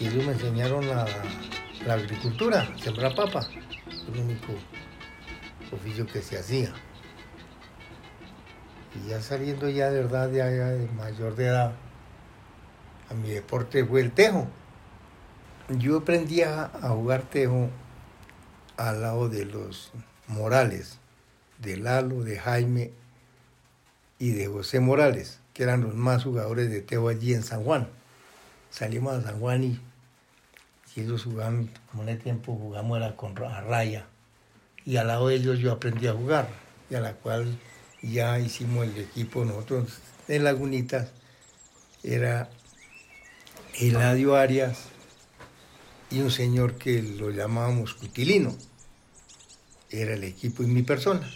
Y 0.00 0.06
ellos 0.06 0.24
me 0.24 0.32
enseñaron 0.32 0.86
la, 0.88 1.06
agricultura, 1.92 2.68
sembrar 2.78 3.14
papa. 3.14 3.48
El 4.12 4.20
único 4.20 4.52
oficio 5.72 6.06
que 6.06 6.22
se 6.22 6.38
hacía. 6.38 6.72
Y 8.94 9.08
ya 9.08 9.20
saliendo 9.20 9.68
ya 9.68 9.90
de 9.90 10.02
verdad, 10.02 10.30
ya, 10.30 10.50
ya 10.50 10.66
de 10.66 10.86
mayor 10.88 11.34
de 11.34 11.46
edad, 11.46 11.72
a 13.10 13.14
mi 13.14 13.30
deporte 13.30 13.84
fue 13.84 14.00
el 14.00 14.12
tejo. 14.12 14.46
Yo 15.68 15.98
aprendí 15.98 16.42
a, 16.42 16.64
a 16.64 16.90
jugar 16.90 17.22
tejo 17.22 17.68
al 18.76 19.02
lado 19.02 19.28
de 19.28 19.44
los 19.44 19.92
Morales, 20.28 20.98
de 21.58 21.76
Lalo, 21.76 22.22
de 22.22 22.38
Jaime 22.38 22.92
y 24.18 24.30
de 24.30 24.46
José 24.46 24.80
Morales, 24.80 25.40
que 25.52 25.64
eran 25.64 25.82
los 25.82 25.94
más 25.94 26.24
jugadores 26.24 26.70
de 26.70 26.80
tejo 26.80 27.08
allí 27.08 27.34
en 27.34 27.42
San 27.42 27.64
Juan. 27.64 27.88
Salimos 28.70 29.14
a 29.14 29.22
San 29.22 29.40
Juan 29.40 29.64
y, 29.64 29.80
y 30.94 31.00
ellos 31.00 31.24
jugaban, 31.24 31.70
como 31.90 32.02
en 32.02 32.10
el 32.10 32.18
tiempo 32.18 32.54
jugamos 32.54 32.98
era 32.98 33.16
con 33.16 33.36
a 33.44 33.60
raya. 33.60 34.06
Y 34.84 34.96
al 34.96 35.08
lado 35.08 35.28
de 35.28 35.36
ellos 35.36 35.58
yo 35.58 35.72
aprendí 35.72 36.06
a 36.06 36.12
jugar, 36.12 36.48
y 36.90 36.94
a 36.94 37.00
la 37.00 37.12
cual 37.14 37.58
ya 38.02 38.38
hicimos 38.38 38.86
el 38.86 38.98
equipo 38.98 39.44
nosotros 39.44 39.98
en 40.28 40.44
Lagunitas. 40.44 41.10
Era 42.02 42.48
Eladio 43.74 44.36
Arias 44.36 44.78
y 46.10 46.20
un 46.20 46.30
señor 46.30 46.74
que 46.76 47.02
lo 47.02 47.30
llamábamos 47.30 47.94
Cutilino. 47.94 48.56
Era 49.90 50.14
el 50.14 50.24
equipo 50.24 50.62
y 50.62 50.66
mi 50.66 50.82
persona. 50.82 51.28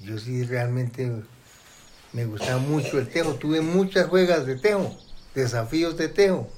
Yo 0.00 0.18
sí 0.18 0.44
realmente 0.44 1.10
me 2.12 2.24
gustaba 2.24 2.58
mucho 2.58 2.98
el 2.98 3.08
tejo. 3.08 3.34
Tuve 3.34 3.60
muchas 3.60 4.08
juegas 4.08 4.46
de 4.46 4.56
tejo, 4.56 4.96
desafíos 5.34 5.96
de 5.96 6.08
tejo. 6.08 6.48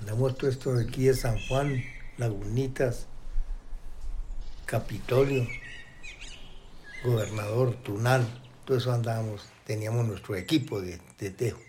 Andamos 0.00 0.36
todo 0.36 0.50
esto 0.50 0.74
de 0.74 0.84
aquí 0.84 1.04
de 1.04 1.14
San 1.14 1.38
Juan, 1.46 1.82
Lagunitas, 2.16 3.06
Capitolio, 4.66 5.46
Gobernador, 7.04 7.74
Tunal, 7.82 8.26
todo 8.64 8.78
eso 8.78 8.92
andábamos. 8.92 9.42
Teníamos 9.66 10.06
nuestro 10.06 10.36
equipo 10.36 10.80
de, 10.80 10.98
tejo, 11.30 11.60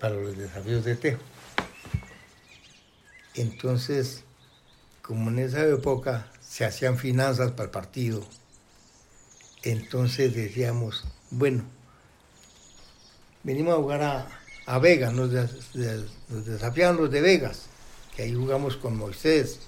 para 0.00 0.14
los 0.14 0.36
desafíos 0.36 0.84
de 0.84 0.96
tejo. 0.96 1.20
Entonces, 3.34 4.24
como 5.02 5.30
en 5.30 5.38
esa 5.38 5.64
época 5.66 6.30
se 6.40 6.64
hacían 6.64 6.98
finanzas 6.98 7.52
para 7.52 7.64
el 7.64 7.70
partido, 7.70 8.26
entonces 9.62 10.34
decíamos, 10.34 11.04
bueno, 11.30 11.64
venimos 13.42 13.74
a 13.74 13.76
jugar 13.78 14.02
a, 14.02 14.28
a 14.66 14.78
Vegas, 14.78 15.12
nos, 15.12 15.30
des- 15.30 15.72
des- 15.72 16.44
desafiaban 16.46 16.96
los 16.96 17.10
de 17.10 17.20
Vegas, 17.20 17.66
que 18.14 18.22
ahí 18.22 18.34
jugamos 18.34 18.76
con 18.76 18.96
Moisés, 18.96 19.60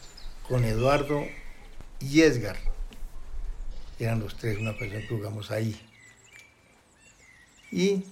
con 0.48 0.64
Eduardo 0.64 1.24
y 2.00 2.22
Edgar. 2.22 2.56
Eran 3.98 4.20
los 4.20 4.36
tres, 4.36 4.58
una 4.58 4.76
persona 4.76 5.00
que 5.00 5.08
jugamos 5.08 5.50
ahí. 5.50 5.80
Y 7.70 8.04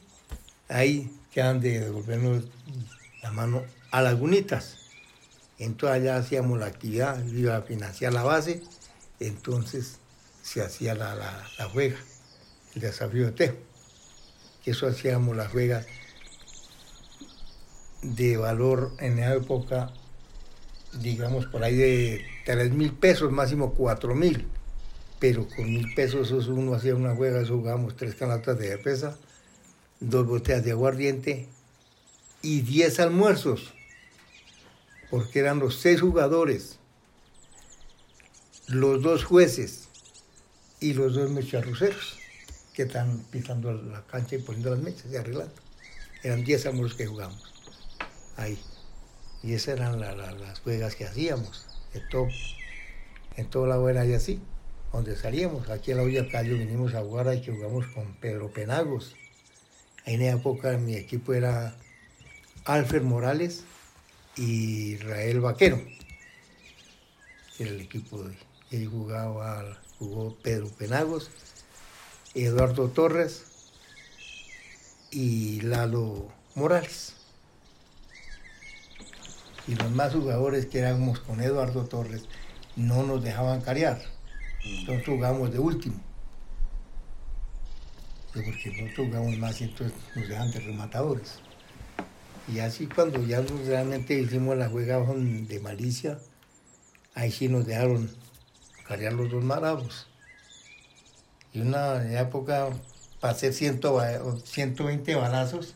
ahí 0.68 1.10
quedan 1.32 1.60
de 1.60 1.80
devolvernos 1.80 2.44
la 3.22 3.30
mano 3.30 3.62
a 3.90 4.00
Lagunitas. 4.00 4.78
Entonces 5.58 6.00
allá 6.00 6.16
hacíamos 6.16 6.58
la 6.58 6.66
actividad, 6.66 7.22
iba 7.26 7.56
a 7.56 7.62
financiar 7.62 8.12
la 8.14 8.22
base, 8.22 8.62
entonces 9.18 9.98
se 10.42 10.62
hacía 10.62 10.94
la, 10.94 11.14
la, 11.14 11.46
la 11.58 11.68
juega, 11.68 11.98
el 12.74 12.80
desafío 12.80 13.26
de 13.26 13.32
tejo. 13.32 13.56
Que 14.64 14.72
eso 14.72 14.86
hacíamos 14.86 15.36
las 15.36 15.48
juegas 15.48 15.86
de 18.02 18.36
valor 18.36 18.92
en 18.98 19.18
esa 19.18 19.34
época, 19.34 19.92
digamos 21.00 21.46
por 21.46 21.64
ahí 21.64 21.76
de 21.76 22.24
3 22.46 22.72
mil 22.72 22.92
pesos, 22.92 23.30
máximo 23.30 23.74
4 23.74 24.14
mil. 24.14 24.46
Pero 25.18 25.46
con 25.48 25.66
mil 25.70 25.92
pesos 25.94 26.30
eso 26.30 26.54
uno 26.54 26.74
hacía 26.74 26.94
una 26.94 27.14
juega, 27.14 27.46
jugábamos 27.46 27.96
tres 27.96 28.14
canastas 28.14 28.58
de 28.58 28.68
cerveza, 28.68 29.18
dos 30.00 30.26
botellas 30.26 30.64
de 30.64 30.70
aguardiente 30.70 31.46
y 32.42 32.62
10 32.62 33.00
almuerzos 33.00 33.74
porque 35.10 35.40
eran 35.40 35.58
los 35.58 35.76
seis 35.80 36.00
jugadores, 36.00 36.78
los 38.68 39.02
dos 39.02 39.24
jueces 39.24 39.88
y 40.78 40.94
los 40.94 41.14
dos 41.14 41.30
mecharruceros 41.30 42.16
que 42.74 42.82
están 42.82 43.18
pisando 43.30 43.72
la 43.72 44.02
cancha 44.06 44.36
y 44.36 44.38
poniendo 44.38 44.70
las 44.70 44.78
mechas 44.80 45.06
y 45.10 45.16
arreglando. 45.16 45.52
Eran 46.22 46.44
10 46.44 46.66
almuerzos 46.66 46.96
que 46.96 47.06
jugamos 47.06 47.42
ahí. 48.36 48.58
Y 49.42 49.54
esas 49.54 49.76
eran 49.78 50.00
la- 50.00 50.14
la- 50.14 50.32
las 50.32 50.60
juegas 50.60 50.94
que 50.94 51.06
hacíamos. 51.06 51.66
En 53.36 53.48
todo 53.48 53.66
lado 53.66 53.88
era 53.88 54.04
y 54.04 54.12
así, 54.14 54.40
donde 54.92 55.16
salíamos. 55.16 55.68
Aquí 55.70 55.90
en 55.92 55.96
la 55.98 56.02
olla 56.02 56.28
Cayo 56.28 56.56
vinimos 56.56 56.94
a 56.94 57.00
jugar, 57.00 57.28
ahí 57.28 57.40
que 57.40 57.52
jugamos 57.52 57.86
con 57.88 58.14
Pedro 58.16 58.52
Penagos. 58.52 59.14
En 60.04 60.22
esa 60.22 60.36
época 60.36 60.76
mi 60.78 60.94
equipo 60.94 61.32
era 61.34 61.74
Alfred 62.64 63.02
Morales, 63.02 63.64
y 64.36 64.92
Israel 64.94 65.40
Vaquero. 65.40 65.80
Era 67.58 67.70
el 67.70 67.80
equipo 67.80 68.22
de 68.22 68.36
él 68.70 68.86
jugaba, 68.88 69.78
jugó 69.98 70.36
Pedro 70.42 70.68
Penagos, 70.68 71.30
Eduardo 72.34 72.88
Torres 72.88 73.44
y 75.10 75.60
Lalo 75.62 76.28
Morales. 76.54 77.14
Y 79.66 79.74
los 79.74 79.90
más 79.90 80.12
jugadores 80.12 80.66
que 80.66 80.78
éramos 80.78 81.18
con 81.18 81.40
Eduardo 81.40 81.86
Torres 81.86 82.26
no 82.76 83.02
nos 83.02 83.24
dejaban 83.24 83.62
carear. 83.62 84.00
Entonces 84.64 85.06
jugamos 85.06 85.50
de 85.50 85.58
último. 85.58 86.00
Sí, 88.32 88.42
Porque 88.44 88.80
nosotros 88.80 89.08
jugamos 89.08 89.38
más 89.38 89.60
y 89.60 89.64
entonces 89.64 89.98
nos 90.14 90.28
dejan 90.28 90.52
de 90.52 90.60
rematadores. 90.60 91.40
Y 92.46 92.60
así 92.60 92.86
cuando 92.86 93.24
ya 93.26 93.42
realmente 93.42 94.14
hicimos 94.14 94.56
la 94.56 94.68
juega 94.68 95.04
de 95.04 95.60
malicia, 95.60 96.20
ahí 97.14 97.32
sí 97.32 97.48
nos 97.48 97.66
dejaron 97.66 98.08
cargar 98.86 99.14
los 99.14 99.30
dos 99.30 99.42
maravos. 99.42 100.09
Y 101.52 101.60
una 101.60 102.20
época, 102.20 102.70
hacer 103.22 103.52
100 103.52 103.80
ba- 103.80 104.22
o 104.22 104.38
120 104.38 105.14
balazos, 105.16 105.74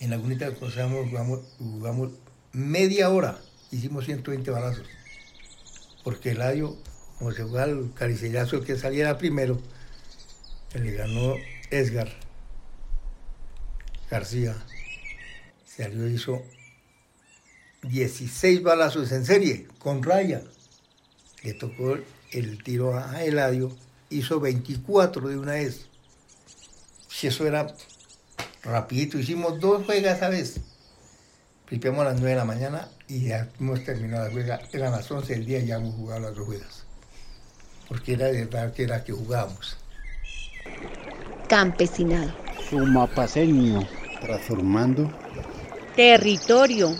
en 0.00 0.10
la 0.10 0.18
que 0.50 0.66
jugamos, 1.08 1.40
jugamos, 1.58 2.10
media 2.52 3.10
hora, 3.10 3.38
hicimos 3.70 4.04
120 4.04 4.50
balazos. 4.50 4.86
Porque 6.04 6.30
el 6.30 6.42
año, 6.42 6.76
como 7.18 7.32
se 7.32 7.42
jugaba 7.42 7.70
el 7.72 7.92
caricellazo, 7.94 8.56
el 8.56 8.64
que 8.64 8.76
saliera 8.76 9.18
primero, 9.18 9.60
le 10.74 10.90
ganó 10.92 11.34
Edgar 11.70 12.08
García 14.10 14.54
salió 15.64 16.08
hizo 16.08 16.42
16 17.82 18.62
balazos 18.62 19.10
en 19.12 19.24
serie, 19.24 19.66
con 19.78 20.02
raya. 20.02 20.42
Le 21.42 21.54
tocó 21.54 21.96
el 22.32 22.62
tiro 22.62 22.96
a 22.98 23.24
Eladio, 23.24 23.76
hizo 24.10 24.40
24 24.40 25.28
de 25.28 25.38
una 25.38 25.52
vez. 25.52 25.86
Si 27.08 27.26
eso 27.26 27.46
era 27.46 27.74
rapidito, 28.62 29.18
hicimos 29.18 29.60
dos 29.60 29.84
juegas 29.84 30.22
a 30.22 30.28
vez. 30.28 30.60
Pipeamos 31.68 32.02
a 32.02 32.10
las 32.10 32.14
9 32.14 32.30
de 32.30 32.36
la 32.36 32.44
mañana 32.44 32.88
y 33.08 33.28
ya 33.28 33.48
hemos 33.58 33.84
terminado 33.84 34.26
la 34.26 34.30
juega. 34.30 34.60
Eran 34.72 34.92
las 34.92 35.10
11 35.10 35.32
del 35.34 35.46
día 35.46 35.60
y 35.60 35.66
ya 35.66 35.76
hemos 35.76 35.94
jugado 35.94 36.20
las 36.20 36.34
dos 36.34 36.46
juegas. 36.46 36.84
Porque 37.88 38.14
era 38.14 38.26
de 38.26 38.44
verdad 38.44 38.72
que 38.72 38.82
era 38.84 39.02
que 39.02 39.12
jugábamos. 39.12 39.76
Campesinado. 41.48 42.32
Sumapaseño. 42.68 43.86
Transformando. 44.20 45.10
Territorio. 45.94 46.94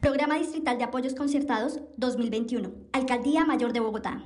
Programa 0.00 0.38
Distrital 0.38 0.78
de 0.78 0.84
Apoyos 0.84 1.14
Concertados 1.14 1.80
2021. 1.96 2.72
Alcaldía 2.92 3.44
Mayor 3.44 3.72
de 3.72 3.80
Bogotá. 3.80 4.22